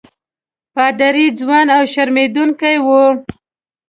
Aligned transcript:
پادري 0.73 1.25
ځوان 1.39 1.67
او 1.75 1.81
شرمېدونکی 1.93 2.75
وو. 2.85 3.01